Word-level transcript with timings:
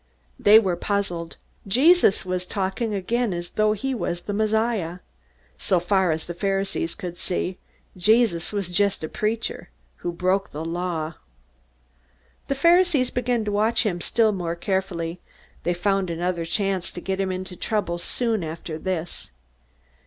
They 0.39 0.57
were 0.57 0.75
puzzled. 0.75 1.37
Jesus 1.67 2.25
was 2.25 2.47
talking 2.47 2.91
again 2.95 3.35
as 3.35 3.51
though 3.51 3.73
he 3.73 3.93
was 3.93 4.21
the 4.21 4.33
Messiah. 4.33 4.97
So 5.59 5.79
far 5.79 6.11
as 6.11 6.25
the 6.25 6.33
Pharisees 6.33 6.95
could 6.95 7.19
see, 7.19 7.59
Jesus 7.95 8.51
was 8.51 8.71
just 8.71 9.03
a 9.03 9.07
preacher 9.07 9.69
who 9.97 10.11
broke 10.11 10.49
the 10.51 10.65
Law. 10.65 11.17
The 12.47 12.55
Pharisees 12.55 13.11
began 13.11 13.45
to 13.45 13.51
watch 13.51 13.85
him 13.85 14.01
still 14.01 14.31
more 14.31 14.55
carefully. 14.55 15.19
They 15.61 15.75
found 15.75 16.09
another 16.09 16.45
chance 16.45 16.91
to 16.93 16.99
get 16.99 17.19
him 17.19 17.31
into 17.31 17.55
trouble 17.55 17.99
soon 17.99 18.43
after 18.43 18.79
this. 18.79 19.29